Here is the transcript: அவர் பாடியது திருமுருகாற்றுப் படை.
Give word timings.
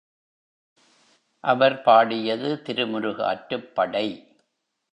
அவர் 1.43 1.81
பாடியது 1.81 2.61
திருமுருகாற்றுப் 2.61 3.69
படை. 3.75 4.07